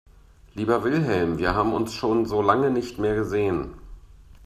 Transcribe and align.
Lieber 0.55 0.83
Wilhelm, 0.83 1.37
wir 1.37 1.53
haben 1.53 1.73
uns 1.73 1.93
schon 1.93 2.25
so 2.25 2.41
lange 2.41 2.71
nicht 2.71 2.97
mehr 2.97 3.13
gesehen. 3.13 3.75